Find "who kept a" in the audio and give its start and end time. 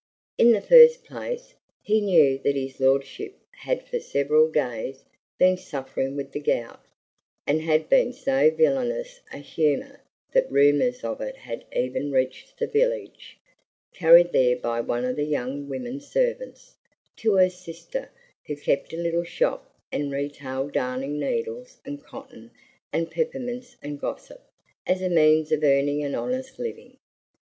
18.47-18.97